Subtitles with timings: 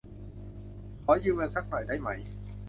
[1.03, 2.09] ขอยืมเงินซักหน่อยได้ไหม